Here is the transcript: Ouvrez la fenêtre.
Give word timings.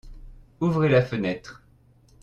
Ouvrez 0.61 0.89
la 0.89 1.03
fenêtre. 1.05 1.61